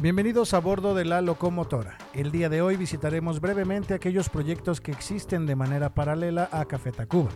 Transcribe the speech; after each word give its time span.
Bienvenidos 0.00 0.54
a 0.54 0.60
bordo 0.60 0.94
de 0.94 1.04
la 1.04 1.20
locomotora. 1.20 1.98
El 2.14 2.30
día 2.30 2.48
de 2.48 2.62
hoy 2.62 2.76
visitaremos 2.76 3.40
brevemente 3.40 3.94
aquellos 3.94 4.28
proyectos 4.28 4.80
que 4.80 4.92
existen 4.92 5.44
de 5.44 5.56
manera 5.56 5.92
paralela 5.92 6.48
a 6.52 6.66
Café 6.66 6.92
Tacuba. 6.92 7.30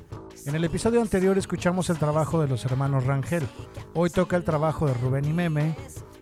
En 0.46 0.54
el 0.54 0.62
episodio 0.62 1.00
anterior 1.00 1.36
escuchamos 1.36 1.90
el 1.90 1.98
trabajo 1.98 2.40
de 2.40 2.46
los 2.46 2.64
hermanos 2.64 3.04
Rangel. 3.04 3.48
Hoy 3.94 4.10
toca 4.10 4.36
el 4.36 4.44
trabajo 4.44 4.86
de 4.86 4.94
Rubén 4.94 5.24
y 5.24 5.32
Meme, 5.32 5.74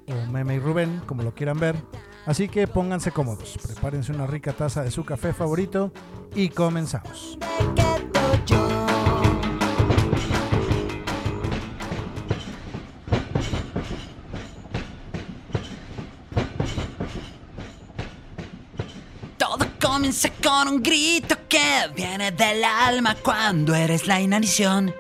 o 0.09 0.31
Meme 0.33 0.55
y 0.55 0.61
Rubén, 0.61 1.03
como 1.05 1.23
lo 1.23 1.35
quieran 1.35 1.61
ver. 1.61 1.77
Así 2.25 2.49
que 2.49 2.67
pónganse 2.67 3.13
cómodos, 3.13 3.59
prepárense 3.63 4.11
una 4.11 4.27
rica 4.27 4.55
taza 4.55 4.83
de 4.83 4.91
su 4.91 5.05
café 5.05 5.35
favorito 5.35 5.93
y 6.35 6.49
comenzamos. 6.49 7.39
Comienza 20.01 20.31
con 20.43 20.67
un 20.67 20.83
grito 20.83 21.37
que 21.47 21.91
viene 21.95 22.33
del 22.33 22.65
alma 22.65 23.15
cuando 23.23 23.75
eres 23.75 24.07
la 24.07 24.19
inanición. 24.19 24.95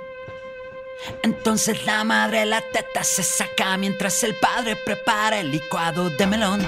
Entonces 1.23 1.87
la 1.87 2.05
madre 2.05 2.45
la 2.45 2.61
teta 2.61 3.03
se 3.03 3.23
saca 3.23 3.79
mientras 3.79 4.23
el 4.25 4.35
padre 4.35 4.77
prepara 4.85 5.41
el 5.41 5.51
licuado 5.53 6.11
de 6.11 6.27
melón. 6.27 6.61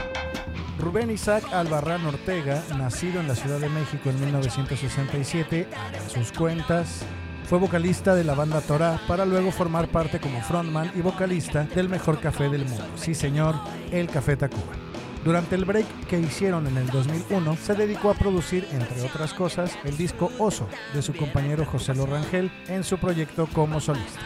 Rubén 0.79 1.11
Isaac 1.11 1.45
Albarrán 1.53 2.07
Ortega, 2.07 2.65
nacido 2.79 3.21
en 3.21 3.29
la 3.29 3.35
Ciudad 3.35 3.61
de 3.61 3.69
México 3.69 4.09
en 4.09 4.19
1967, 4.21 5.69
a 5.75 6.09
sus 6.09 6.33
cuentas, 6.33 7.05
fue 7.45 7.59
vocalista 7.59 8.15
de 8.15 8.25
la 8.25 8.33
banda 8.33 8.63
Torah 8.63 8.99
para 9.07 9.27
luego 9.27 9.53
formar 9.53 9.89
parte 9.89 10.21
como 10.21 10.41
frontman 10.41 10.91
y 10.95 11.03
vocalista 11.03 11.65
del 11.65 11.91
mejor 11.91 12.19
café 12.19 12.49
del 12.49 12.65
mundo. 12.65 12.87
Sí, 12.97 13.15
señor, 13.15 13.57
el 13.91 14.07
Café 14.07 14.39
Tacuba. 14.39 14.92
Durante 15.25 15.55
el 15.55 15.65
break 15.65 15.87
que 16.09 16.19
hicieron 16.19 16.67
en 16.67 16.77
el 16.77 16.87
2001, 16.89 17.57
se 17.57 17.75
dedicó 17.75 18.11
a 18.11 18.15
producir, 18.15 18.67
entre 18.73 19.03
otras 19.03 19.33
cosas, 19.33 19.79
el 19.85 19.97
disco 19.97 20.33
Oso 20.39 20.69
de 20.95 21.03
su 21.03 21.15
compañero 21.15 21.65
José 21.65 21.95
Lorangel 21.95 22.51
en 22.67 22.83
su 22.83 22.99
proyecto 22.99 23.47
como 23.53 23.81
solista. 23.81 24.21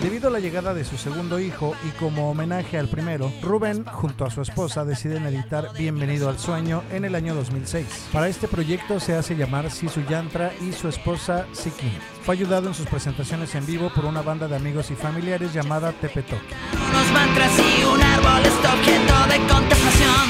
Debido 0.00 0.28
a 0.28 0.30
la 0.30 0.38
llegada 0.38 0.72
de 0.72 0.82
su 0.82 0.96
segundo 0.96 1.38
hijo 1.38 1.74
y 1.86 1.90
como 1.98 2.30
homenaje 2.30 2.78
al 2.78 2.88
primero, 2.88 3.30
Rubén 3.42 3.84
junto 3.84 4.24
a 4.24 4.30
su 4.30 4.40
esposa 4.40 4.86
deciden 4.86 5.26
editar 5.26 5.68
Bienvenido 5.76 6.30
al 6.30 6.38
Sueño 6.38 6.82
en 6.90 7.04
el 7.04 7.14
año 7.14 7.34
2006. 7.34 8.08
Para 8.10 8.28
este 8.28 8.48
proyecto 8.48 9.00
se 9.00 9.14
hace 9.16 9.36
llamar 9.36 9.70
Sisu 9.70 10.00
Yantra 10.08 10.50
y 10.66 10.72
su 10.72 10.88
esposa 10.88 11.46
Sikin. 11.52 11.92
Fue 12.22 12.36
ayudado 12.36 12.68
en 12.68 12.74
sus 12.74 12.86
presentaciones 12.86 13.54
en 13.54 13.66
vivo 13.66 13.90
por 13.94 14.06
una 14.06 14.22
banda 14.22 14.48
de 14.48 14.56
amigos 14.56 14.90
y 14.90 14.94
familiares 14.94 15.52
llamada 15.52 15.92
Tepetok. 15.92 16.40
Unos 16.72 17.12
mantras 17.12 17.52
y 17.58 17.84
un 17.84 18.02
árbol 18.02 18.46
es 18.46 18.54
objeto 18.54 19.14
de 19.28 19.38
contemplación. 19.46 20.26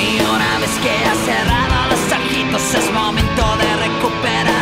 Y 0.00 0.18
una 0.22 0.58
vez 0.60 0.70
que 0.82 0.90
ha 0.90 1.14
cerrado 1.26 1.90
los 1.90 2.12
ojitos 2.12 2.74
es 2.74 2.92
momento 2.94 3.56
de 3.58 3.76
recuperar 3.76 4.59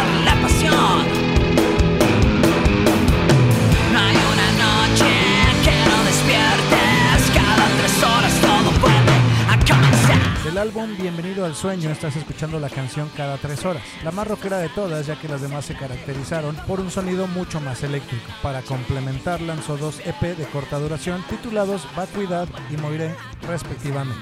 Álbum 10.59 10.97
Bienvenido 10.97 11.45
al 11.45 11.55
Sueño 11.55 11.89
estás 11.91 12.17
escuchando 12.17 12.59
la 12.59 12.69
canción 12.69 13.09
cada 13.17 13.37
tres 13.37 13.65
horas, 13.65 13.83
la 14.03 14.11
más 14.11 14.27
rockera 14.27 14.59
de 14.59 14.69
todas 14.69 15.07
ya 15.07 15.15
que 15.15 15.29
las 15.29 15.41
demás 15.41 15.65
se 15.65 15.75
caracterizaron 15.75 16.57
por 16.67 16.81
un 16.81 16.91
sonido 16.91 17.29
mucho 17.29 17.61
más 17.61 17.85
eléctrico. 17.85 18.25
Para 18.43 18.63
complementar 18.63 19.41
lanzó 19.41 19.77
dos 19.77 20.01
EP 20.05 20.37
de 20.37 20.47
corta 20.47 20.81
duración 20.81 21.23
titulados 21.31 21.87
Vacuidad 21.95 22.49
y 22.71 22.77
Moiré 22.77 23.15
respectivamente. 23.47 24.19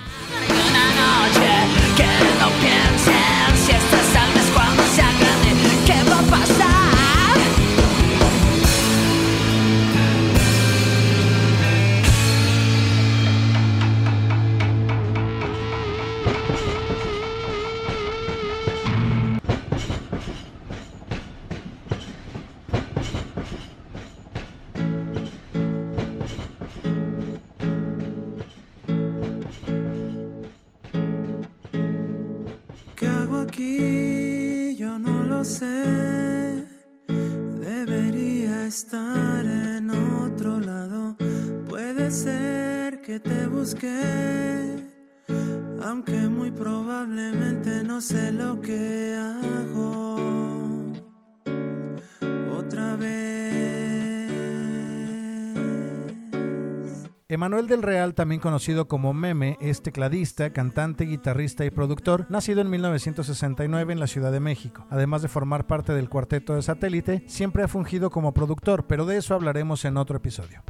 Emanuel 57.29 57.67
del 57.67 57.83
Real, 57.83 58.15
también 58.15 58.41
conocido 58.41 58.87
como 58.87 59.13
Meme, 59.13 59.59
es 59.61 59.83
tecladista, 59.83 60.53
cantante, 60.53 61.05
guitarrista 61.05 61.65
y 61.65 61.71
productor, 61.71 62.27
nacido 62.31 62.61
en 62.61 62.71
1969 62.71 63.93
en 63.93 63.99
la 63.99 64.07
Ciudad 64.07 64.31
de 64.31 64.39
México. 64.39 64.87
Además 64.91 65.23
de 65.23 65.29
formar 65.29 65.67
parte 65.67 65.93
del 65.93 66.09
cuarteto 66.09 66.55
de 66.55 66.63
satélite, 66.63 67.25
siempre 67.27 67.65
ha 67.65 67.69
fungido 67.69 68.11
como 68.11 68.33
productor, 68.33 68.87
pero 68.87 69.07
de 69.07 69.17
eso 69.17 69.35
hablaremos 69.35 69.85
en 69.85 69.97
otro 69.97 70.19
episodio. 70.19 70.63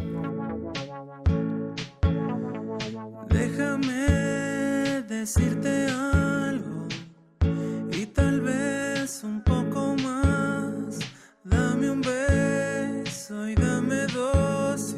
Decirte 5.27 5.89
algo 5.91 6.87
y 7.91 8.07
tal 8.07 8.41
vez 8.43 9.25
un 9.25 9.43
poco 9.43 9.97
más. 10.01 11.01
Dame 11.43 11.91
un 11.91 12.01
beso 12.01 13.49
y 13.49 13.57
dame 13.57 14.07
dos 14.15 14.95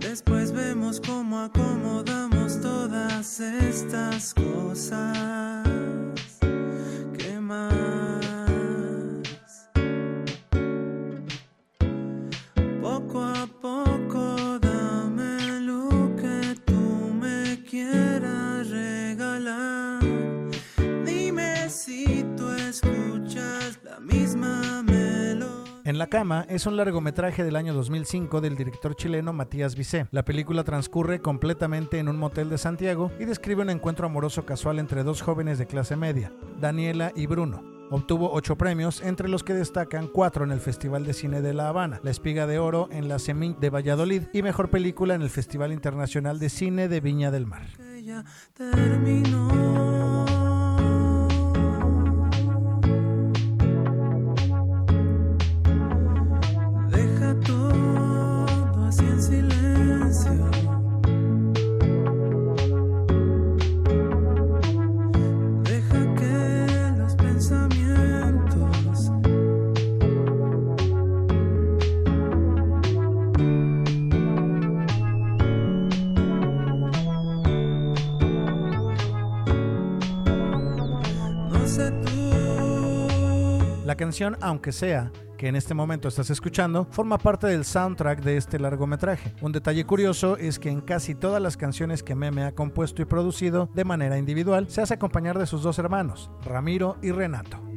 Después 0.00 0.50
vemos 0.50 1.00
cómo 1.00 1.38
acomodamos 1.38 2.60
todas 2.60 3.38
estas 3.38 4.34
cosas. 4.34 5.62
¿Qué 7.16 7.38
más? 7.38 8.13
En 25.84 25.98
la 25.98 26.06
cama 26.08 26.46
es 26.48 26.66
un 26.66 26.76
largometraje 26.76 27.44
del 27.44 27.56
año 27.56 27.74
2005 27.74 28.40
del 28.40 28.56
director 28.56 28.96
chileno 28.96 29.32
Matías 29.32 29.76
Vicé. 29.76 30.06
La 30.10 30.24
película 30.24 30.64
transcurre 30.64 31.20
completamente 31.20 31.98
en 31.98 32.08
un 32.08 32.16
motel 32.16 32.48
de 32.48 32.58
Santiago 32.58 33.12
y 33.20 33.26
describe 33.26 33.62
un 33.62 33.70
encuentro 33.70 34.06
amoroso 34.06 34.46
casual 34.46 34.78
entre 34.78 35.02
dos 35.04 35.22
jóvenes 35.22 35.58
de 35.58 35.66
clase 35.66 35.96
media, 35.96 36.32
Daniela 36.60 37.12
y 37.14 37.26
Bruno. 37.26 37.62
Obtuvo 37.90 38.32
ocho 38.32 38.56
premios, 38.56 39.02
entre 39.02 39.28
los 39.28 39.44
que 39.44 39.52
destacan 39.52 40.08
cuatro 40.08 40.44
en 40.44 40.52
el 40.52 40.60
Festival 40.60 41.04
de 41.04 41.12
Cine 41.12 41.42
de 41.42 41.52
La 41.52 41.68
Habana, 41.68 42.00
La 42.02 42.10
Espiga 42.10 42.46
de 42.46 42.58
Oro 42.58 42.88
en 42.90 43.08
la 43.08 43.18
Semín 43.18 43.56
de 43.60 43.68
Valladolid 43.70 44.22
y 44.32 44.42
Mejor 44.42 44.70
Película 44.70 45.14
en 45.14 45.22
el 45.22 45.30
Festival 45.30 45.70
Internacional 45.70 46.38
de 46.38 46.48
Cine 46.48 46.88
de 46.88 47.00
Viña 47.00 47.30
del 47.30 47.46
Mar. 47.46 47.66
La 83.84 83.96
canción 83.96 84.36
Aunque 84.40 84.72
sea, 84.72 85.12
que 85.36 85.48
en 85.48 85.56
este 85.56 85.74
momento 85.74 86.08
estás 86.08 86.30
escuchando, 86.30 86.86
forma 86.90 87.18
parte 87.18 87.46
del 87.46 87.64
soundtrack 87.64 88.22
de 88.22 88.36
este 88.36 88.58
largometraje. 88.58 89.34
Un 89.40 89.52
detalle 89.52 89.84
curioso 89.84 90.36
es 90.36 90.58
que 90.58 90.70
en 90.70 90.80
casi 90.80 91.14
todas 91.14 91.42
las 91.42 91.56
canciones 91.56 92.02
que 92.02 92.14
Meme 92.14 92.44
ha 92.44 92.54
compuesto 92.54 93.02
y 93.02 93.04
producido 93.04 93.68
de 93.74 93.84
manera 93.84 94.18
individual, 94.18 94.68
se 94.68 94.82
hace 94.82 94.94
acompañar 94.94 95.38
de 95.38 95.46
sus 95.46 95.62
dos 95.62 95.78
hermanos, 95.78 96.30
Ramiro 96.44 96.96
y 97.02 97.10
Renato. 97.10 97.73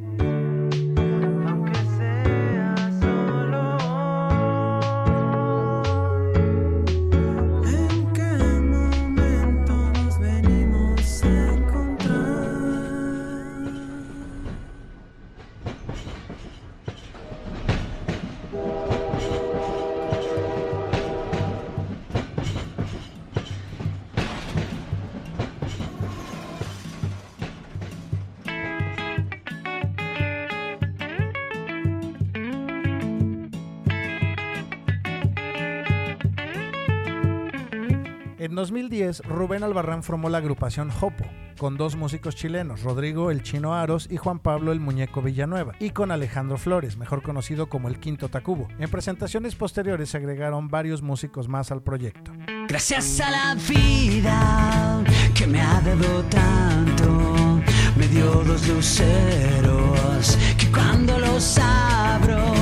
En 38.38 38.54
2010, 38.54 39.22
Rubén 39.24 39.64
Albarrán 39.64 40.04
formó 40.04 40.28
la 40.28 40.38
agrupación 40.38 40.90
Jopo, 40.90 41.24
con 41.58 41.76
dos 41.76 41.96
músicos 41.96 42.36
chilenos, 42.36 42.84
Rodrigo 42.84 43.32
el 43.32 43.42
Chino 43.42 43.74
Aros 43.74 44.06
y 44.08 44.16
Juan 44.16 44.38
Pablo 44.38 44.70
el 44.70 44.78
Muñeco 44.78 45.22
Villanueva, 45.22 45.72
y 45.80 45.90
con 45.90 46.12
Alejandro 46.12 46.56
Flores, 46.56 46.96
mejor 46.96 47.22
conocido 47.22 47.68
como 47.68 47.88
el 47.88 47.98
Quinto 47.98 48.28
Tacubo. 48.28 48.68
En 48.78 48.90
presentaciones 48.90 49.56
posteriores 49.56 50.10
se 50.10 50.18
agregaron 50.18 50.68
varios 50.68 51.02
músicos 51.02 51.48
más 51.48 51.72
al 51.72 51.82
proyecto. 51.82 52.30
Gracias 52.68 53.20
a 53.20 53.30
la 53.32 53.56
vida 53.56 55.02
que 55.34 55.48
me 55.48 55.60
ha 55.60 55.80
dado 55.80 56.22
tanto, 56.24 57.60
me 57.96 58.06
dio 58.06 58.24
dos 58.44 58.68
luceros 58.68 60.38
que 60.56 60.70
cuando 60.70 61.18
los 61.18 61.58
abro, 61.58 62.57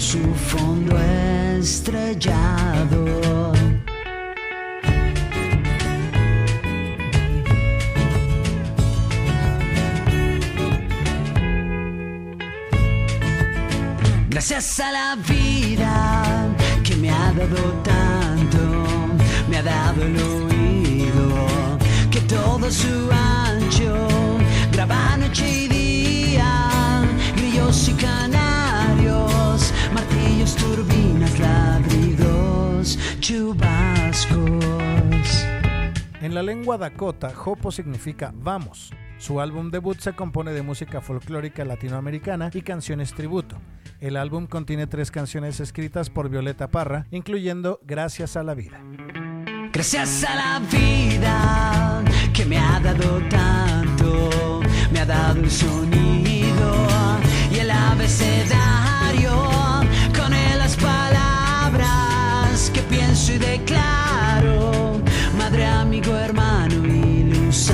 su 0.00 0.18
fondo 0.34 0.94
estrellado. 1.58 3.04
Gracias 14.28 14.80
a 14.80 14.92
la 14.92 15.16
vida 15.16 16.46
que 16.84 16.94
me 16.96 17.10
ha 17.10 17.32
dado 17.32 17.72
tanto, 17.82 18.58
me 19.48 19.56
ha 19.58 19.62
dado 19.62 20.02
el 20.02 20.16
oído, 20.16 21.78
que 22.10 22.20
todo 22.20 22.70
su 22.70 23.15
la 36.36 36.42
lengua 36.42 36.76
dakota, 36.76 37.32
Jopo 37.34 37.72
significa 37.72 38.30
vamos. 38.36 38.92
Su 39.16 39.40
álbum 39.40 39.70
debut 39.70 39.98
se 39.98 40.12
compone 40.12 40.52
de 40.52 40.60
música 40.60 41.00
folclórica 41.00 41.64
latinoamericana 41.64 42.50
y 42.52 42.60
canciones 42.60 43.14
tributo. 43.14 43.56
El 44.00 44.18
álbum 44.18 44.46
contiene 44.46 44.86
tres 44.86 45.10
canciones 45.10 45.60
escritas 45.60 46.10
por 46.10 46.28
Violeta 46.28 46.68
Parra, 46.68 47.06
incluyendo 47.10 47.80
Gracias 47.86 48.36
a 48.36 48.42
la 48.42 48.52
vida. 48.52 48.78
Gracias 49.72 50.24
a 50.24 50.34
la 50.34 50.58
vida 50.70 52.04
que 52.34 52.44
me 52.44 52.58
ha 52.58 52.80
dado 52.80 53.18
tanto, 53.30 54.60
me 54.92 55.00
ha 55.00 55.06
dado 55.06 55.40
el 55.40 55.50
sonido 55.50 56.86
y 57.50 57.60
el 57.60 57.70
abecedario 57.70 59.32
con 60.14 60.32
las 60.32 60.76
palabras 60.76 62.70
que 62.74 62.82
pienso 62.82 63.32
y 63.32 63.38
declaro, 63.38 64.95
madre, 65.36 65.66
amigo, 65.66 66.16
hermano 66.16 66.86
y 66.86 67.24
luz 67.24 67.70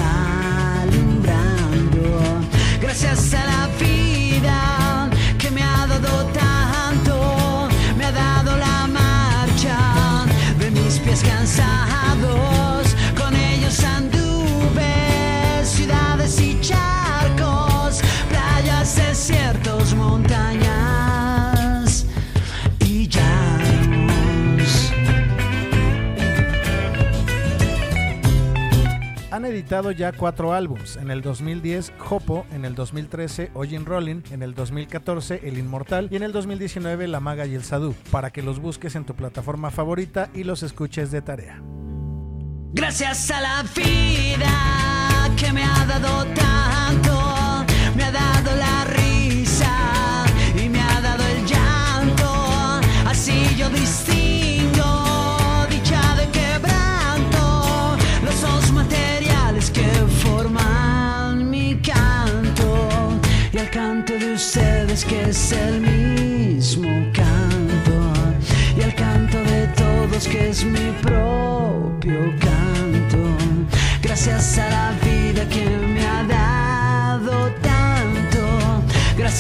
ya 29.97 30.13
cuatro 30.13 30.53
álbums, 30.53 30.97
en 30.97 31.11
el 31.11 31.23
2010 31.23 31.93
Jopo, 31.99 32.47
en 32.53 32.65
el 32.65 32.75
2013 32.75 33.51
Ojin 33.55 33.87
Rolling, 33.87 34.23
en 34.31 34.43
el 34.43 34.55
2014 34.55 35.41
El 35.45 35.59
Inmortal 35.59 36.09
y 36.11 36.17
en 36.17 36.23
el 36.23 36.33
2019 36.33 37.09
La 37.09 37.21
Maga 37.21 37.47
y 37.47 37.55
el 37.55 37.65
Sadú, 37.65 37.95
para 38.11 38.31
que 38.31 38.43
los 38.43 38.61
busques 38.61 38.95
en 38.97 39.05
tu 39.05 39.15
plataforma 39.15 39.71
favorita 39.71 40.31
y 40.35 40.45
los 40.45 40.63
escuches 40.63 41.11
de 41.11 41.23
tarea. 41.23 41.61
Gracias 42.73 43.31
a 43.31 43.41
la 43.41 43.65
vida 43.75 45.31
que 45.37 45.53
me 45.53 45.63
ha 45.63 45.87
dado 45.87 46.25
tanto, 46.35 47.65
me 47.97 48.05
ha 48.05 48.13
dado 48.13 48.57
la 48.57 48.85
risa 48.85 50.25
y 50.63 50.69
me 50.69 50.81
ha 50.81 51.01
dado 51.01 51.25
el 51.27 51.47
llanto. 51.47 52.81
Así 53.07 53.57
yo 53.57 53.69
distingo 53.71 54.42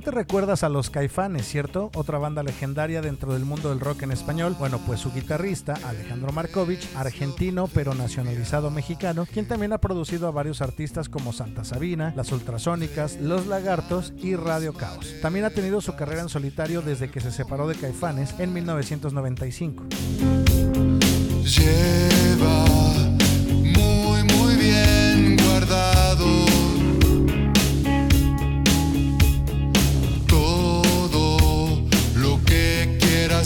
Seguramente 0.00 0.24
recuerdas 0.24 0.64
a 0.64 0.70
los 0.70 0.88
Caifanes, 0.88 1.46
¿cierto? 1.46 1.90
Otra 1.94 2.16
banda 2.16 2.42
legendaria 2.42 3.02
dentro 3.02 3.34
del 3.34 3.44
mundo 3.44 3.68
del 3.68 3.80
rock 3.80 4.04
en 4.04 4.12
español. 4.12 4.56
Bueno, 4.58 4.80
pues 4.86 4.98
su 5.00 5.12
guitarrista, 5.12 5.74
Alejandro 5.86 6.32
Markovich, 6.32 6.88
argentino 6.96 7.68
pero 7.74 7.92
nacionalizado 7.92 8.70
mexicano, 8.70 9.26
quien 9.30 9.46
también 9.46 9.74
ha 9.74 9.78
producido 9.78 10.26
a 10.26 10.30
varios 10.30 10.62
artistas 10.62 11.10
como 11.10 11.34
Santa 11.34 11.64
Sabina, 11.64 12.14
Las 12.16 12.32
Ultrasónicas, 12.32 13.18
Los 13.20 13.46
Lagartos 13.46 14.14
y 14.16 14.36
Radio 14.36 14.72
Caos. 14.72 15.16
También 15.20 15.44
ha 15.44 15.50
tenido 15.50 15.82
su 15.82 15.94
carrera 15.94 16.22
en 16.22 16.30
solitario 16.30 16.80
desde 16.80 17.10
que 17.10 17.20
se 17.20 17.30
separó 17.30 17.68
de 17.68 17.74
Caifanes 17.74 18.34
en 18.38 18.54
1995. 18.54 19.84
Llevo 21.44 22.59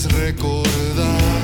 recordar. 0.03 1.44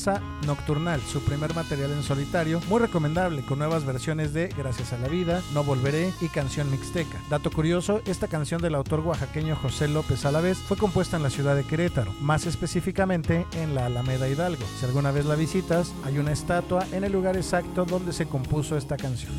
2003 0.00 0.06
lanza 0.06 0.22
Nocturnal, 0.46 1.00
su 1.00 1.20
primer 1.20 1.54
material 1.54 1.90
en 1.92 2.02
solitario, 2.02 2.60
muy 2.68 2.80
recomendable, 2.80 3.42
con 3.42 3.58
nuevas 3.58 3.84
versiones 3.84 4.32
de 4.32 4.48
Gracias 4.48 4.92
a 4.92 4.98
la 4.98 5.08
Vida, 5.08 5.42
No 5.52 5.64
Volveré 5.64 6.12
y 6.20 6.28
Canción 6.28 6.70
Mixteca. 6.70 7.20
Dato 7.28 7.50
curioso, 7.50 8.00
esta 8.06 8.26
canción 8.26 8.62
del 8.62 8.74
autor 8.74 9.00
oaxaqueño 9.00 9.56
José 9.56 9.88
López 9.88 10.24
Alavés 10.24 10.58
fue 10.58 10.76
compuesta 10.76 11.16
en 11.16 11.22
la 11.22 11.30
ciudad 11.30 11.54
de 11.54 11.64
Querétaro, 11.64 12.12
más 12.20 12.46
específicamente 12.46 13.46
en 13.52 13.74
la 13.74 13.86
Alameda 13.86 14.28
Hidalgo. 14.28 14.64
Si 14.78 14.86
alguna 14.86 15.10
vez 15.10 15.26
la 15.26 15.34
visitas, 15.34 15.92
hay 16.04 16.18
una 16.18 16.32
estatua 16.32 16.86
en 16.92 17.04
el 17.04 17.12
lugar 17.12 17.36
exacto 17.36 17.84
donde 17.84 18.12
se 18.12 18.26
compuso 18.26 18.76
esta 18.76 18.96
canción. 18.96 19.32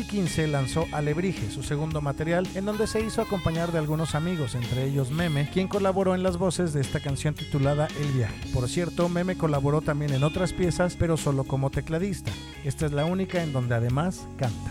2015 0.00 0.46
lanzó 0.46 0.86
Alebrije, 0.92 1.50
su 1.50 1.62
segundo 1.62 2.00
material, 2.00 2.48
en 2.54 2.64
donde 2.64 2.86
se 2.86 3.02
hizo 3.02 3.20
acompañar 3.20 3.70
de 3.70 3.78
algunos 3.78 4.14
amigos, 4.14 4.54
entre 4.54 4.84
ellos 4.84 5.10
Meme, 5.10 5.50
quien 5.52 5.68
colaboró 5.68 6.14
en 6.14 6.22
las 6.22 6.38
voces 6.38 6.72
de 6.72 6.80
esta 6.80 7.00
canción 7.00 7.34
titulada 7.34 7.86
El 8.00 8.10
viaje. 8.12 8.40
Por 8.54 8.66
cierto, 8.66 9.10
Meme 9.10 9.36
colaboró 9.36 9.82
también 9.82 10.14
en 10.14 10.24
otras 10.24 10.54
piezas, 10.54 10.96
pero 10.98 11.18
solo 11.18 11.44
como 11.44 11.68
tecladista. 11.68 12.32
Esta 12.64 12.86
es 12.86 12.92
la 12.92 13.04
única 13.04 13.42
en 13.42 13.52
donde 13.52 13.74
además 13.74 14.26
canta. 14.38 14.70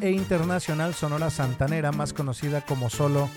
E 0.00 0.10
internacional 0.10 0.94
Sonora 0.94 1.30
Santanera, 1.30 1.92
más 1.92 2.12
conocida 2.12 2.60
como 2.60 2.90
solo 2.90 3.28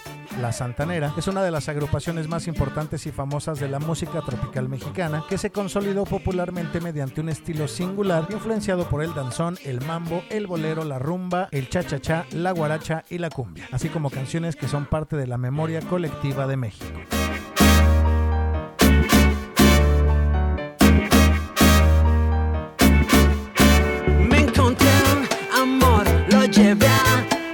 La 0.42 0.52
Santanera, 0.52 1.14
es 1.18 1.28
una 1.28 1.44
de 1.44 1.52
las 1.52 1.70
agrupaciones 1.70 2.28
más 2.28 2.48
importantes 2.48 3.06
y 3.06 3.12
famosas 3.12 3.60
de 3.60 3.70
la 3.70 3.80
música 3.80 4.22
tropical 4.22 4.70
mexicana, 4.70 5.24
que 5.30 5.38
se 5.38 5.52
consolidó 5.52 6.06
popularmente 6.06 6.82
mediante 6.82 7.22
un 7.22 7.30
estilo 7.30 7.68
singular 7.68 8.28
influenciado 8.30 8.88
por 8.90 9.04
el 9.04 9.14
danzón, 9.14 9.58
el 9.64 9.82
mambo, 9.82 10.24
el 10.30 10.48
bolero, 10.48 10.84
la 10.84 11.00
rumba, 11.00 11.50
el 11.52 11.70
cha-cha-cha, 11.70 12.26
la 12.32 12.52
guaracha 12.52 13.04
y 13.10 13.18
la 13.18 13.30
cumbia, 13.30 13.68
así 13.72 13.90
como 13.90 14.10
canciones 14.10 14.56
que 14.56 14.68
son 14.68 14.86
parte 14.86 15.16
de 15.16 15.28
la 15.28 15.38
memoria 15.38 15.82
colectiva 15.82 16.48
de 16.48 16.58
México. 16.58 17.23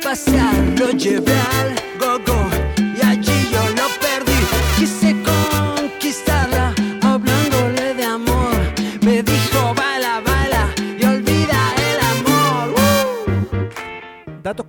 A 0.09 0.11
pasear, 0.11 0.79
lo 0.79 0.89
llevé 0.91 1.88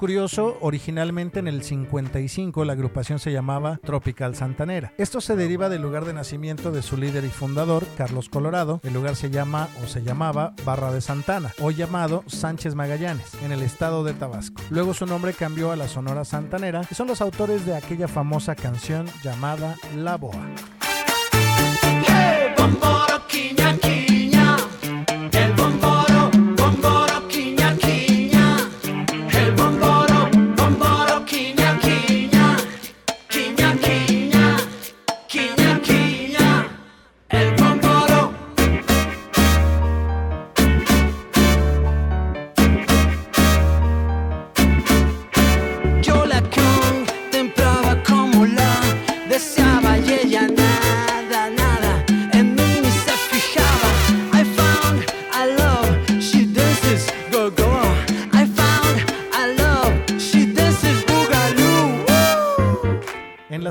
curioso, 0.00 0.56
originalmente 0.62 1.40
en 1.40 1.46
el 1.46 1.62
55 1.62 2.64
la 2.64 2.72
agrupación 2.72 3.18
se 3.18 3.32
llamaba 3.32 3.78
Tropical 3.84 4.34
Santanera. 4.34 4.94
Esto 4.96 5.20
se 5.20 5.36
deriva 5.36 5.68
del 5.68 5.82
lugar 5.82 6.06
de 6.06 6.14
nacimiento 6.14 6.72
de 6.72 6.80
su 6.80 6.96
líder 6.96 7.26
y 7.26 7.28
fundador, 7.28 7.86
Carlos 7.98 8.30
Colorado. 8.30 8.80
El 8.82 8.94
lugar 8.94 9.14
se 9.14 9.28
llama 9.28 9.68
o 9.84 9.86
se 9.86 10.02
llamaba 10.02 10.54
Barra 10.64 10.90
de 10.90 11.02
Santana, 11.02 11.52
hoy 11.60 11.74
llamado 11.74 12.24
Sánchez 12.28 12.74
Magallanes, 12.74 13.34
en 13.44 13.52
el 13.52 13.60
estado 13.60 14.02
de 14.02 14.14
Tabasco. 14.14 14.62
Luego 14.70 14.94
su 14.94 15.04
nombre 15.04 15.34
cambió 15.34 15.70
a 15.70 15.76
la 15.76 15.86
Sonora 15.86 16.24
Santanera, 16.24 16.80
que 16.88 16.94
son 16.94 17.06
los 17.06 17.20
autores 17.20 17.66
de 17.66 17.76
aquella 17.76 18.08
famosa 18.08 18.54
canción 18.54 19.04
llamada 19.22 19.76
La 19.94 20.16
Boa. 20.16 20.79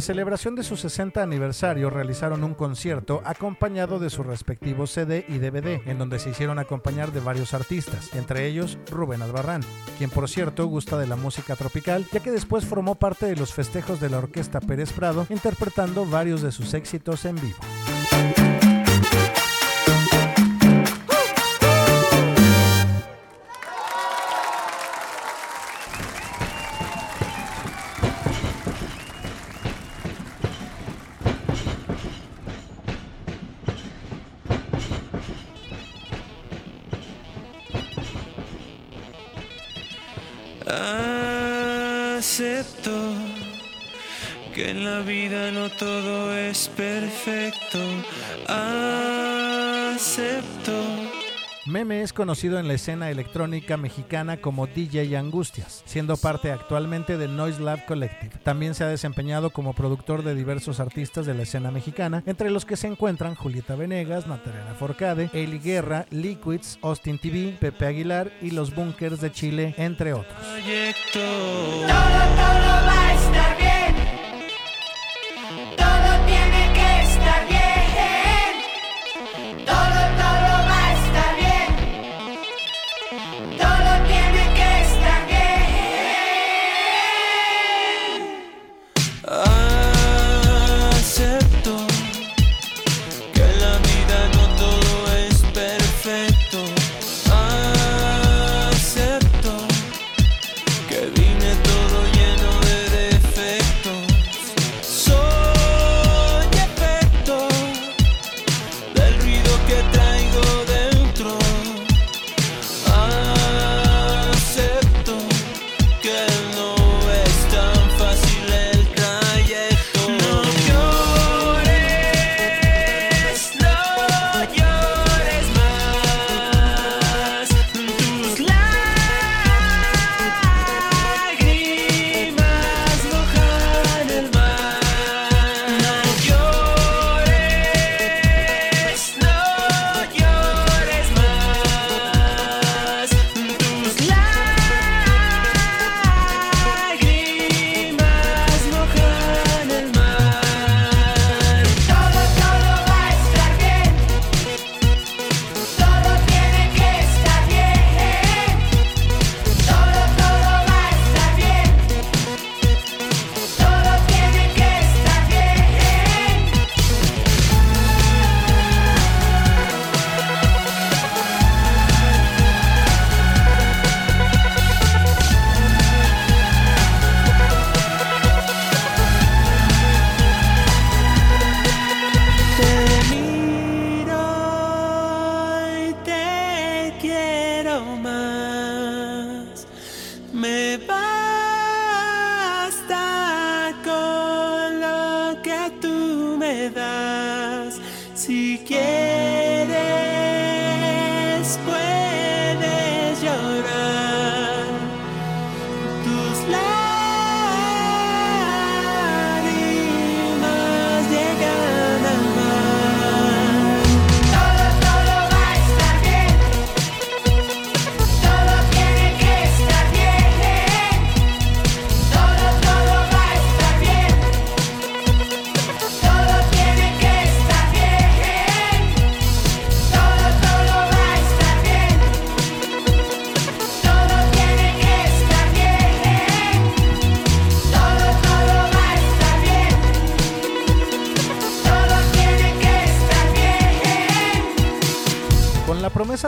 Celebración 0.09 0.55
de 0.55 0.63
su 0.63 0.75
60 0.75 1.21
aniversario 1.21 1.91
realizaron 1.91 2.43
un 2.43 2.55
concierto 2.55 3.21
acompañado 3.25 3.99
de 3.99 4.09
su 4.09 4.23
respectivo 4.23 4.87
CD 4.87 5.23
y 5.27 5.37
DVD, 5.37 5.87
en 5.87 5.99
donde 5.99 6.17
se 6.17 6.31
hicieron 6.31 6.57
acompañar 6.57 7.11
de 7.11 7.19
varios 7.19 7.53
artistas, 7.53 8.15
entre 8.15 8.47
ellos 8.47 8.79
Rubén 8.89 9.21
Albarrán, 9.21 9.61
quien 9.99 10.09
por 10.09 10.27
cierto 10.27 10.65
gusta 10.65 10.97
de 10.97 11.05
la 11.05 11.15
música 11.15 11.55
tropical, 11.55 12.07
ya 12.11 12.21
que 12.21 12.31
después 12.31 12.65
formó 12.65 12.95
parte 12.95 13.27
de 13.27 13.35
los 13.35 13.53
festejos 13.53 13.99
de 13.99 14.09
la 14.09 14.17
orquesta 14.17 14.59
Pérez 14.61 14.93
Prado, 14.93 15.27
interpretando 15.29 16.07
varios 16.07 16.41
de 16.41 16.51
sus 16.51 16.73
éxitos 16.73 17.23
en 17.25 17.35
vivo. 17.35 17.59
Que 44.59 44.71
en 44.71 44.83
la 44.83 44.99
vida 44.99 45.51
no 45.51 45.69
todo 45.69 46.35
es 46.35 46.67
perfecto. 46.75 47.79
Acepto. 49.95 50.73
Meme 51.65 52.01
es 52.01 52.11
conocido 52.11 52.59
en 52.59 52.67
la 52.67 52.73
escena 52.73 53.09
electrónica 53.09 53.77
mexicana 53.77 54.37
como 54.37 54.67
DJ 54.67 55.15
Angustias, 55.15 55.81
siendo 55.85 56.17
parte 56.17 56.51
actualmente 56.51 57.17
de 57.17 57.29
Noise 57.29 57.61
Lab 57.61 57.85
Collective. 57.85 58.35
También 58.43 58.75
se 58.75 58.83
ha 58.83 58.87
desempeñado 58.87 59.51
como 59.51 59.73
productor 59.73 60.23
de 60.23 60.35
diversos 60.35 60.81
artistas 60.81 61.25
de 61.25 61.35
la 61.35 61.43
escena 61.43 61.71
mexicana, 61.71 62.23
entre 62.25 62.49
los 62.49 62.65
que 62.65 62.75
se 62.75 62.87
encuentran 62.87 63.35
Julieta 63.35 63.75
Venegas, 63.75 64.27
Natalia 64.27 64.75
Forcade, 64.77 65.29
Eli 65.31 65.59
Guerra, 65.59 66.05
Liquids, 66.09 66.79
Austin 66.81 67.17
TV, 67.17 67.55
Pepe 67.61 67.85
Aguilar 67.85 68.29
y 68.41 68.51
Los 68.51 68.75
Bunkers 68.75 69.21
de 69.21 69.31
Chile, 69.31 69.73
entre 69.77 70.11
otros. 70.11 70.37
Proyecto. 70.37 71.19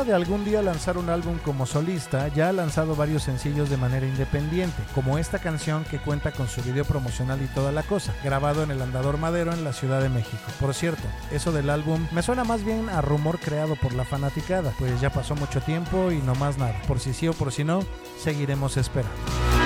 De 0.05 0.15
algún 0.15 0.43
día 0.43 0.63
lanzar 0.63 0.97
un 0.97 1.11
álbum 1.11 1.37
como 1.45 1.67
solista, 1.67 2.27
ya 2.29 2.49
ha 2.49 2.51
lanzado 2.51 2.95
varios 2.95 3.21
sencillos 3.21 3.69
de 3.69 3.77
manera 3.77 4.07
independiente, 4.07 4.81
como 4.95 5.19
esta 5.19 5.37
canción 5.37 5.83
que 5.85 5.99
cuenta 5.99 6.31
con 6.31 6.47
su 6.47 6.63
video 6.63 6.85
promocional 6.85 7.39
y 7.41 7.45
toda 7.45 7.71
la 7.71 7.83
cosa, 7.83 8.11
grabado 8.23 8.63
en 8.63 8.71
el 8.71 8.81
Andador 8.81 9.17
Madero 9.17 9.53
en 9.53 9.63
la 9.63 9.73
Ciudad 9.73 10.01
de 10.01 10.09
México. 10.09 10.41
Por 10.59 10.73
cierto, 10.73 11.03
eso 11.31 11.51
del 11.51 11.69
álbum 11.69 12.07
me 12.11 12.23
suena 12.23 12.43
más 12.43 12.65
bien 12.65 12.89
a 12.89 13.01
rumor 13.01 13.39
creado 13.39 13.75
por 13.75 13.93
la 13.93 14.03
fanaticada, 14.03 14.73
pues 14.79 14.99
ya 14.99 15.11
pasó 15.11 15.35
mucho 15.35 15.61
tiempo 15.61 16.11
y 16.11 16.17
no 16.17 16.33
más 16.33 16.57
nada. 16.57 16.81
Por 16.87 16.99
si 16.99 17.13
sí 17.13 17.27
o 17.27 17.33
por 17.33 17.51
si 17.51 17.63
no, 17.63 17.81
seguiremos 18.17 18.77
esperando. 18.77 19.60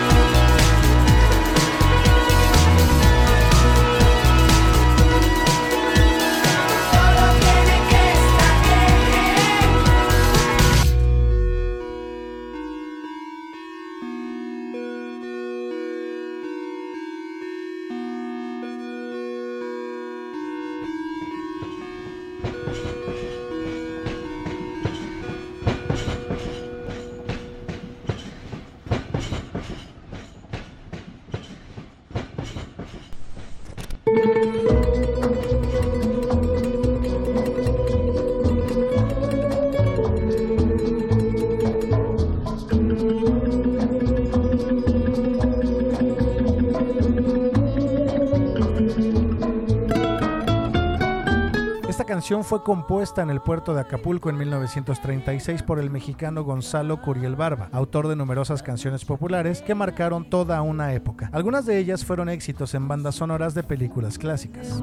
Canción 52.25 52.43
fue 52.43 52.63
compuesta 52.63 53.21
en 53.21 53.29
el 53.29 53.39
puerto 53.39 53.75
de 53.75 53.81
Acapulco 53.81 54.31
en 54.31 54.37
1936 54.39 55.61
por 55.61 55.77
el 55.77 55.91
mexicano 55.91 56.43
Gonzalo 56.43 56.99
Curiel 56.99 57.35
Barba, 57.35 57.69
autor 57.71 58.07
de 58.07 58.15
numerosas 58.15 58.63
canciones 58.63 59.05
populares 59.05 59.61
que 59.61 59.75
marcaron 59.75 60.27
toda 60.27 60.59
una 60.63 60.91
época. 60.93 61.29
Algunas 61.33 61.67
de 61.67 61.77
ellas 61.77 62.03
fueron 62.03 62.29
éxitos 62.29 62.73
en 62.73 62.87
bandas 62.87 63.13
sonoras 63.13 63.53
de 63.53 63.61
películas 63.61 64.17
clásicas. 64.17 64.81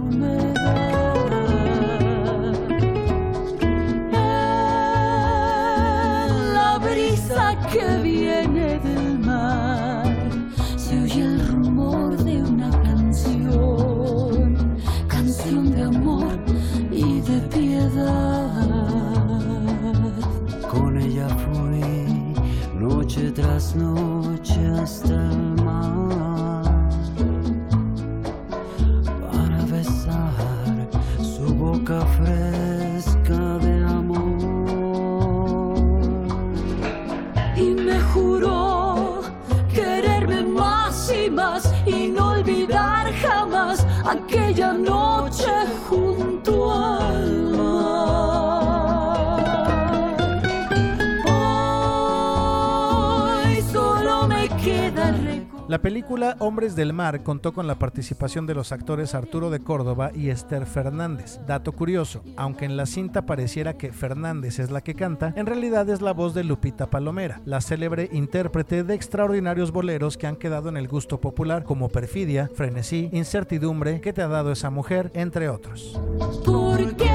Del 56.63 56.93
Mar 56.93 57.25
contó 57.25 57.53
con 57.53 57.67
la 57.67 57.75
participación 57.75 58.47
de 58.47 58.55
los 58.55 58.71
actores 58.71 59.17
Arturo 59.17 59.51
de 59.51 59.59
Córdoba 59.59 60.13
y 60.15 60.31
Esther 60.31 60.65
Fernández. 60.65 61.41
Dato 61.45 61.73
curioso, 61.73 62.23
aunque 62.37 62.67
en 62.67 62.77
la 62.77 62.87
cinta 62.87 63.27
pareciera 63.27 63.77
que 63.77 63.93
Fernández 63.93 64.61
es 64.61 64.71
la 64.71 64.81
que 64.81 64.95
canta, 64.95 65.35
en 65.35 65.47
realidad 65.47 65.91
es 65.91 66.01
la 66.01 66.13
voz 66.13 66.35
de 66.35 66.45
Lupita 66.45 66.89
Palomera, 66.89 67.41
la 67.47 67.61
célebre 67.61 68.09
intérprete 68.13 68.85
de 68.85 68.95
extraordinarios 68.95 69.73
boleros 69.73 70.17
que 70.17 70.29
han 70.29 70.37
quedado 70.37 70.69
en 70.69 70.77
el 70.77 70.87
gusto 70.87 71.21
popular 71.21 71.65
como 71.65 71.89
Perfidia, 71.89 72.49
Frenesí, 72.55 73.11
Incertidumbre, 73.13 74.01
que 74.01 74.13
te 74.13 74.23
ha 74.23 74.29
dado 74.29 74.53
esa 74.53 74.71
mujer, 74.71 75.11
entre 75.15 75.49
otros. 75.49 76.01
¿Por 76.45 76.95
qué 76.95 77.12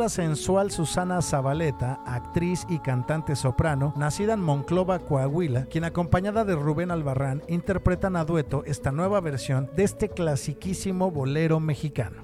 la 0.00 0.08
sensual 0.08 0.70
Susana 0.70 1.20
Zabaleta, 1.20 2.00
actriz 2.06 2.64
y 2.70 2.78
cantante 2.78 3.36
soprano, 3.36 3.92
nacida 3.98 4.32
en 4.32 4.40
Monclova, 4.40 4.98
Coahuila, 4.98 5.66
quien 5.66 5.84
acompañada 5.84 6.46
de 6.46 6.54
Rubén 6.54 6.90
Albarrán 6.90 7.42
interpretan 7.48 8.16
a 8.16 8.24
dueto 8.24 8.62
esta 8.64 8.92
nueva 8.92 9.20
versión 9.20 9.68
de 9.76 9.84
este 9.84 10.08
clasiquísimo 10.08 11.10
bolero 11.10 11.60
mexicano. 11.60 12.22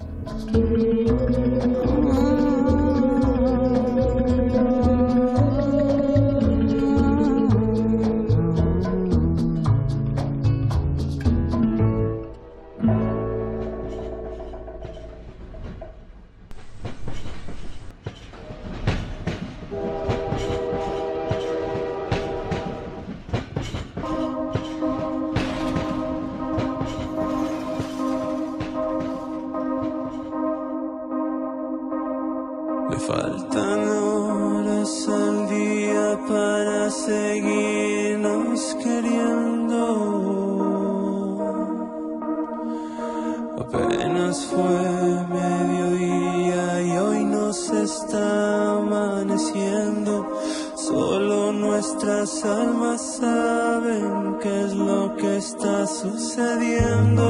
Apenas 44.36 44.46
fue 44.46 45.24
mediodía 45.28 46.82
y 46.82 46.98
hoy 46.98 47.24
nos 47.24 47.70
está 47.70 48.72
amaneciendo. 48.76 50.26
Solo 50.74 51.52
nuestras 51.52 52.44
almas 52.44 53.16
saben 53.16 54.36
qué 54.42 54.64
es 54.64 54.74
lo 54.74 55.16
que 55.16 55.38
está 55.38 55.86
sucediendo. 55.86 57.24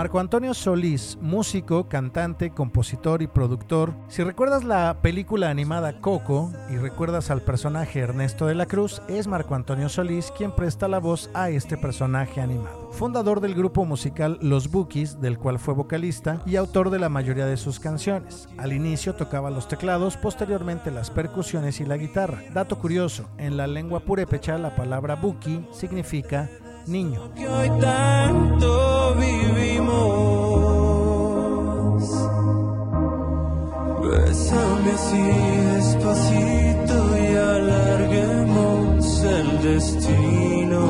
Marco 0.00 0.18
Antonio 0.18 0.54
Solís, 0.54 1.18
músico, 1.20 1.86
cantante, 1.86 2.52
compositor 2.52 3.20
y 3.20 3.26
productor. 3.26 3.92
Si 4.08 4.24
recuerdas 4.24 4.64
la 4.64 5.02
película 5.02 5.50
animada 5.50 6.00
Coco 6.00 6.50
y 6.70 6.78
recuerdas 6.78 7.30
al 7.30 7.42
personaje 7.42 7.98
Ernesto 7.98 8.46
de 8.46 8.54
la 8.54 8.64
Cruz, 8.64 9.02
es 9.08 9.26
Marco 9.26 9.54
Antonio 9.54 9.90
Solís 9.90 10.32
quien 10.34 10.52
presta 10.52 10.88
la 10.88 11.00
voz 11.00 11.28
a 11.34 11.50
este 11.50 11.76
personaje 11.76 12.40
animado. 12.40 12.88
Fundador 12.92 13.42
del 13.42 13.54
grupo 13.54 13.84
musical 13.84 14.38
Los 14.40 14.70
Bookies, 14.70 15.20
del 15.20 15.38
cual 15.38 15.58
fue 15.58 15.74
vocalista 15.74 16.40
y 16.46 16.56
autor 16.56 16.88
de 16.88 16.98
la 16.98 17.10
mayoría 17.10 17.44
de 17.44 17.58
sus 17.58 17.78
canciones. 17.78 18.48
Al 18.56 18.72
inicio 18.72 19.16
tocaba 19.16 19.50
los 19.50 19.68
teclados, 19.68 20.16
posteriormente 20.16 20.90
las 20.90 21.10
percusiones 21.10 21.78
y 21.78 21.84
la 21.84 21.98
guitarra. 21.98 22.42
Dato 22.54 22.78
curioso, 22.78 23.28
en 23.36 23.58
la 23.58 23.66
lengua 23.66 24.00
purépecha 24.00 24.56
la 24.56 24.74
palabra 24.74 25.16
buki 25.16 25.68
significa 25.72 26.48
niño. 26.90 27.20
que 27.36 27.48
hoy 27.48 27.70
tanto 27.80 29.14
vivimos. 29.14 30.00
Bésame 34.02 34.90
así 34.98 35.22
despacito 35.74 36.96
y 37.16 37.26
alarguemos 37.54 39.24
el 39.38 39.62
destino. 39.62 40.82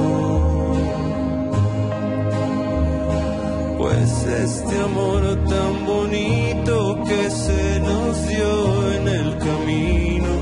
Pues 3.79 4.11
este 4.47 4.75
amor 4.81 5.23
tan 5.49 5.87
bonito 5.87 6.75
que 7.07 7.31
se 7.31 7.81
nos 7.81 8.29
dio 8.29 8.93
en 8.93 9.09
el 9.09 9.39
camino 9.39 10.33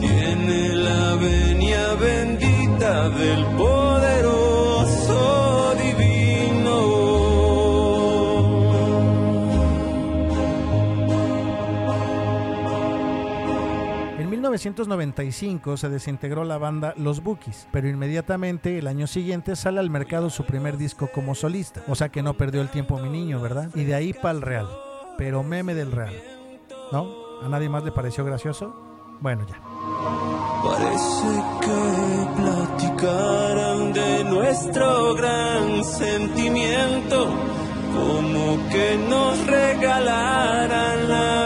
tiene 0.00 0.74
la 0.88 1.14
venia 1.16 1.94
bendita 1.94 3.08
del 3.10 3.44
poderoso 3.56 3.83
1995 14.54 15.76
se 15.76 15.88
desintegró 15.88 16.44
la 16.44 16.58
banda 16.58 16.94
Los 16.96 17.24
Bookies, 17.24 17.66
pero 17.72 17.88
inmediatamente 17.88 18.78
el 18.78 18.86
año 18.86 19.08
siguiente 19.08 19.56
sale 19.56 19.80
al 19.80 19.90
mercado 19.90 20.30
su 20.30 20.44
primer 20.44 20.76
disco 20.76 21.08
como 21.12 21.34
solista, 21.34 21.82
o 21.88 21.96
sea 21.96 22.08
que 22.08 22.22
no 22.22 22.34
perdió 22.34 22.62
el 22.62 22.68
tiempo 22.68 23.00
mi 23.00 23.08
niño, 23.08 23.40
¿verdad? 23.40 23.70
Y 23.74 23.82
de 23.82 23.96
ahí 23.96 24.12
para 24.12 24.36
el 24.36 24.42
real, 24.42 24.68
pero 25.18 25.42
meme 25.42 25.74
del 25.74 25.90
real. 25.90 26.14
¿No? 26.92 27.08
¿A 27.42 27.48
nadie 27.48 27.68
más 27.68 27.82
le 27.82 27.90
pareció 27.90 28.24
gracioso? 28.24 28.72
Bueno, 29.20 29.44
ya. 29.48 29.60
Parece 30.62 31.42
que 31.60 32.26
platicaran 32.36 33.92
de 33.92 34.24
nuestro 34.24 35.14
gran 35.14 35.84
sentimiento, 35.84 37.26
como 37.92 38.68
que 38.68 38.96
nos 39.08 39.46
regalaran 39.48 41.08
la 41.08 41.43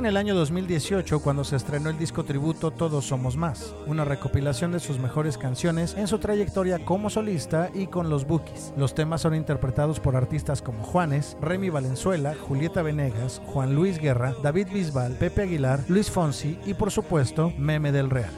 en 0.00 0.06
el 0.06 0.16
año 0.16 0.34
2018 0.34 1.20
cuando 1.20 1.44
se 1.44 1.56
estrenó 1.56 1.90
el 1.90 1.98
disco 1.98 2.24
tributo 2.24 2.70
Todos 2.70 3.04
Somos 3.04 3.36
Más, 3.36 3.74
una 3.86 4.06
recopilación 4.06 4.72
de 4.72 4.80
sus 4.80 4.98
mejores 4.98 5.36
canciones 5.36 5.94
en 5.94 6.08
su 6.08 6.18
trayectoria 6.18 6.82
como 6.86 7.10
solista 7.10 7.70
y 7.74 7.86
con 7.86 8.08
los 8.08 8.26
Bookies. 8.26 8.72
Los 8.78 8.94
temas 8.94 9.20
son 9.20 9.34
interpretados 9.34 10.00
por 10.00 10.16
artistas 10.16 10.62
como 10.62 10.84
Juanes, 10.84 11.36
Remy 11.42 11.68
Valenzuela, 11.68 12.34
Julieta 12.34 12.80
Venegas, 12.80 13.42
Juan 13.44 13.74
Luis 13.74 13.98
Guerra, 13.98 14.34
David 14.42 14.68
Bisbal, 14.72 15.18
Pepe 15.18 15.42
Aguilar, 15.42 15.84
Luis 15.88 16.10
Fonsi 16.10 16.58
y 16.64 16.72
por 16.72 16.90
supuesto 16.90 17.52
Meme 17.58 17.92
del 17.92 18.08
Real. 18.08 18.32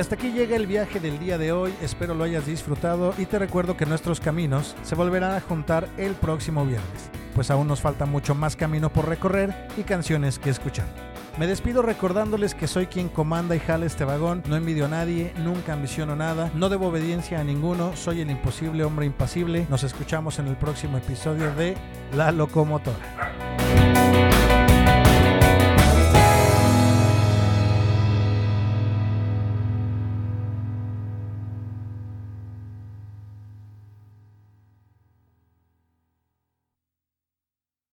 Hasta 0.00 0.14
aquí 0.14 0.32
llega 0.32 0.56
el 0.56 0.66
viaje 0.66 0.98
del 0.98 1.18
día 1.18 1.36
de 1.36 1.52
hoy, 1.52 1.74
espero 1.82 2.14
lo 2.14 2.24
hayas 2.24 2.46
disfrutado 2.46 3.12
y 3.18 3.26
te 3.26 3.38
recuerdo 3.38 3.76
que 3.76 3.86
nuestros 3.86 4.18
caminos 4.18 4.74
se 4.82 4.94
volverán 4.94 5.34
a 5.34 5.40
juntar 5.40 5.88
el 5.98 6.14
próximo 6.14 6.64
viernes, 6.64 7.10
pues 7.34 7.50
aún 7.50 7.68
nos 7.68 7.80
falta 7.80 8.06
mucho 8.06 8.34
más 8.34 8.56
camino 8.56 8.90
por 8.90 9.08
recorrer 9.08 9.54
y 9.76 9.82
canciones 9.82 10.38
que 10.38 10.50
escuchar. 10.50 10.86
Me 11.38 11.46
despido 11.46 11.82
recordándoles 11.82 12.54
que 12.54 12.66
soy 12.66 12.86
quien 12.86 13.08
comanda 13.08 13.54
y 13.54 13.60
jala 13.60 13.86
este 13.86 14.04
vagón, 14.04 14.42
no 14.48 14.56
envidio 14.56 14.86
a 14.86 14.88
nadie, 14.88 15.32
nunca 15.38 15.74
ambiciono 15.74 16.16
nada, 16.16 16.50
no 16.54 16.68
debo 16.68 16.88
obediencia 16.88 17.38
a 17.38 17.44
ninguno, 17.44 17.94
soy 17.94 18.22
el 18.22 18.30
imposible 18.30 18.84
hombre 18.84 19.06
impasible. 19.06 19.66
Nos 19.68 19.84
escuchamos 19.84 20.38
en 20.38 20.48
el 20.48 20.56
próximo 20.56 20.96
episodio 20.96 21.54
de 21.54 21.76
La 22.16 22.32
Locomotora. 22.32 23.89